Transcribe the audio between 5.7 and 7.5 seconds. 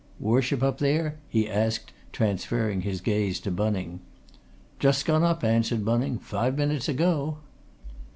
Bunning. "Five minutes ago."